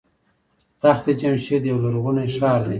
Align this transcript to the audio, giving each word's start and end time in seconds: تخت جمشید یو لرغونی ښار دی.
تخت 0.83 1.05
جمشید 1.19 1.61
یو 1.69 1.77
لرغونی 1.83 2.27
ښار 2.37 2.59
دی. 2.63 2.69